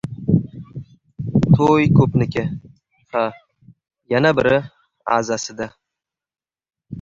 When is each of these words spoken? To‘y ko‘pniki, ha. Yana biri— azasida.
To‘y 1.57 1.85
ko‘pniki, 1.99 2.45
ha. 3.17 3.21
Yana 4.15 4.33
biri— 4.41 4.57
azasida. 5.19 5.69